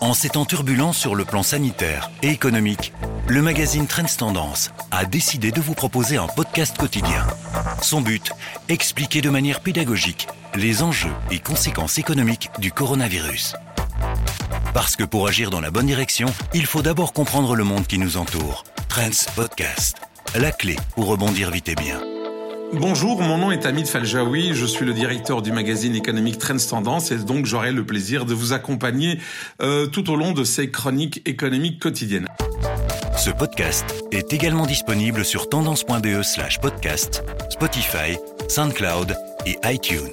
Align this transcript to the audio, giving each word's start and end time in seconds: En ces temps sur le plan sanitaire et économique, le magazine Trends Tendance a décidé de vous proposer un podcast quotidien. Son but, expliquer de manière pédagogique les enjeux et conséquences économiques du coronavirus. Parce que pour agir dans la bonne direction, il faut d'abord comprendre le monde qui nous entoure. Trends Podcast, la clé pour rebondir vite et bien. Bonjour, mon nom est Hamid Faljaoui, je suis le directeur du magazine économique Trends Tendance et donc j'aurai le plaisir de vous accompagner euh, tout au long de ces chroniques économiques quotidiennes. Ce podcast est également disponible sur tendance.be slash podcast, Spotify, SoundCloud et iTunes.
En 0.00 0.14
ces 0.14 0.30
temps 0.30 0.46
sur 0.92 1.14
le 1.14 1.24
plan 1.24 1.42
sanitaire 1.42 2.10
et 2.22 2.28
économique, 2.28 2.92
le 3.28 3.42
magazine 3.42 3.86
Trends 3.86 4.16
Tendance 4.16 4.70
a 4.90 5.04
décidé 5.04 5.52
de 5.52 5.60
vous 5.60 5.74
proposer 5.74 6.16
un 6.16 6.26
podcast 6.26 6.76
quotidien. 6.76 7.26
Son 7.82 8.00
but, 8.00 8.32
expliquer 8.68 9.20
de 9.20 9.28
manière 9.28 9.60
pédagogique 9.60 10.26
les 10.54 10.82
enjeux 10.82 11.12
et 11.30 11.38
conséquences 11.38 11.98
économiques 11.98 12.48
du 12.58 12.72
coronavirus. 12.72 13.54
Parce 14.72 14.96
que 14.96 15.04
pour 15.04 15.28
agir 15.28 15.50
dans 15.50 15.60
la 15.60 15.70
bonne 15.70 15.86
direction, 15.86 16.28
il 16.54 16.64
faut 16.64 16.82
d'abord 16.82 17.12
comprendre 17.12 17.54
le 17.54 17.64
monde 17.64 17.86
qui 17.86 17.98
nous 17.98 18.16
entoure. 18.16 18.64
Trends 18.88 19.30
Podcast, 19.36 19.98
la 20.34 20.50
clé 20.50 20.76
pour 20.94 21.06
rebondir 21.06 21.50
vite 21.50 21.68
et 21.68 21.74
bien. 21.74 22.00
Bonjour, 22.72 23.20
mon 23.20 23.38
nom 23.38 23.50
est 23.50 23.66
Hamid 23.66 23.86
Faljaoui, 23.86 24.54
je 24.54 24.64
suis 24.64 24.84
le 24.84 24.92
directeur 24.92 25.42
du 25.42 25.50
magazine 25.50 25.94
économique 25.96 26.38
Trends 26.38 26.56
Tendance 26.68 27.10
et 27.10 27.18
donc 27.18 27.46
j'aurai 27.46 27.72
le 27.72 27.84
plaisir 27.84 28.24
de 28.26 28.34
vous 28.34 28.52
accompagner 28.52 29.18
euh, 29.60 29.86
tout 29.86 30.10
au 30.10 30.16
long 30.16 30.32
de 30.32 30.44
ces 30.44 30.70
chroniques 30.70 31.22
économiques 31.26 31.80
quotidiennes. 31.80 32.28
Ce 33.16 33.30
podcast 33.30 34.04
est 34.12 34.32
également 34.32 34.66
disponible 34.66 35.24
sur 35.24 35.48
tendance.be 35.48 36.22
slash 36.22 36.60
podcast, 36.60 37.24
Spotify, 37.50 38.16
SoundCloud 38.48 39.16
et 39.46 39.58
iTunes. 39.64 40.12